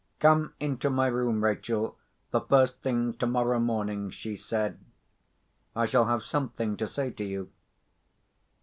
"Come 0.19 0.55
into 0.59 0.89
my 0.89 1.05
room, 1.05 1.43
Rachel, 1.43 1.95
the 2.31 2.41
first 2.41 2.81
thing 2.81 3.13
tomorrow 3.13 3.59
morning," 3.59 4.09
she 4.09 4.35
said. 4.35 4.79
"I 5.75 5.85
shall 5.85 6.05
have 6.05 6.23
something 6.23 6.75
to 6.77 6.87
say 6.87 7.11
to 7.11 7.23
you." 7.23 7.51